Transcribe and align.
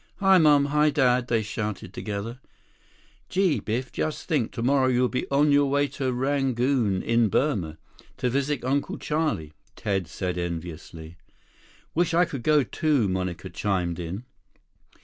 "Hi, 0.15 0.39
Mom! 0.39 0.65
Hi, 0.65 0.89
Dad!" 0.89 1.27
they 1.27 1.43
shouted 1.43 1.93
together. 1.93 2.39
6 3.25 3.25
"Gee, 3.29 3.59
Biff, 3.59 3.91
just 3.91 4.27
think, 4.27 4.51
tomorrow 4.51 4.87
you'll 4.87 5.09
be 5.09 5.29
on 5.29 5.51
your 5.51 5.69
way 5.69 5.87
to 5.89 6.11
Rangoon 6.11 7.03
in 7.03 7.29
Burma, 7.29 7.77
to 8.17 8.27
visit 8.27 8.65
Uncle 8.65 8.97
Charlie," 8.97 9.53
Ted 9.75 10.07
said 10.07 10.39
enviously. 10.39 11.17
"Wish 11.93 12.15
I 12.15 12.25
could 12.25 12.41
go, 12.41 12.63
too," 12.63 13.07
Monica 13.09 13.51
chimed 13.51 13.99
in. 13.99 14.23